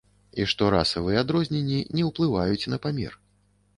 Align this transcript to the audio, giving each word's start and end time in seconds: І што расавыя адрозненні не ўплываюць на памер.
І 0.43 0.45
што 0.53 0.69
расавыя 0.75 1.19
адрозненні 1.25 1.77
не 1.99 2.09
ўплываюць 2.09 2.69
на 2.75 2.81
памер. 2.87 3.13